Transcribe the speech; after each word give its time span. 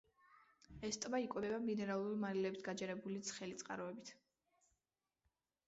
ეს 0.87 0.97
ტბა 1.03 1.19
იკვებება 1.23 1.59
მინერალური 1.65 2.17
მარილებით 2.23 2.65
გაჯერებული 2.69 3.21
ცხელი 3.29 3.61
წყაროებით. 3.63 4.13